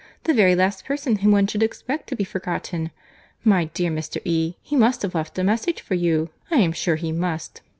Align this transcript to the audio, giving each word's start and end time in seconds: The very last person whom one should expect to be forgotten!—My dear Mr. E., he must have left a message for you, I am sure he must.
The 0.23 0.33
very 0.33 0.55
last 0.55 0.83
person 0.85 1.17
whom 1.17 1.31
one 1.31 1.45
should 1.45 1.61
expect 1.61 2.07
to 2.09 2.15
be 2.15 2.23
forgotten!—My 2.23 3.65
dear 3.65 3.91
Mr. 3.91 4.19
E., 4.25 4.55
he 4.63 4.75
must 4.75 5.03
have 5.03 5.13
left 5.13 5.37
a 5.37 5.43
message 5.43 5.79
for 5.79 5.93
you, 5.93 6.31
I 6.49 6.55
am 6.57 6.71
sure 6.71 6.95
he 6.95 7.11
must. 7.11 7.61